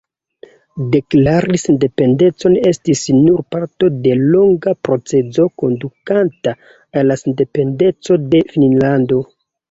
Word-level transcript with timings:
Deklari 0.93 1.57
sendependecon 1.63 2.55
estis 2.69 3.03
nur 3.17 3.43
parto 3.55 3.89
de 4.05 4.13
longa 4.21 4.73
procezo 4.89 5.45
kondukanta 5.63 6.55
al 7.03 7.09
la 7.11 7.19
sendependeco 7.23 8.17
de 8.33 8.41
Finnlando. 8.55 9.21